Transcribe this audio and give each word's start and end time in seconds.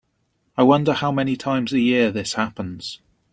I 0.57 0.63
wonder 0.63 0.93
how 0.93 1.11
many 1.11 1.35
times 1.37 1.73
a 1.73 1.79
year 1.79 2.09
this 2.11 2.33
happens. 2.33 3.01